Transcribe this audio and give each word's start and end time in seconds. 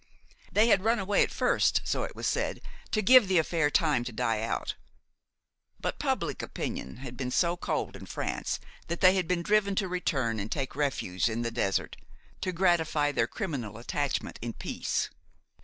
They 0.51 0.65
had 0.69 0.83
run 0.83 0.97
away 0.97 1.21
at 1.21 1.29
first, 1.29 1.81
so 1.83 2.01
it 2.01 2.15
was 2.15 2.25
said, 2.25 2.59
to 2.89 3.03
give 3.03 3.27
the 3.27 3.37
affair 3.37 3.69
time 3.69 4.03
to 4.05 4.11
die 4.11 4.41
out; 4.41 4.73
but 5.79 5.99
public 5.99 6.41
opinion 6.41 6.97
had 7.05 7.15
been 7.15 7.29
so 7.29 7.55
cold 7.55 7.95
in 7.95 8.07
France 8.07 8.59
that 8.87 9.01
they 9.01 9.13
had 9.13 9.27
been 9.27 9.43
driven 9.43 9.75
to 9.75 9.87
return 9.87 10.39
and 10.39 10.51
take 10.51 10.75
refuge 10.75 11.29
in 11.29 11.43
the 11.43 11.51
desert, 11.51 11.97
to 12.41 12.51
gratify 12.51 13.11
their 13.11 13.27
criminal 13.27 13.77
attachment 13.77 14.39
in 14.41 14.53
peace. 14.53 15.11